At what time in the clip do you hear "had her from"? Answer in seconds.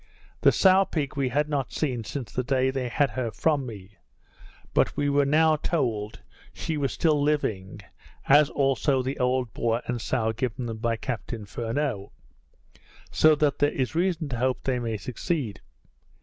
2.89-3.67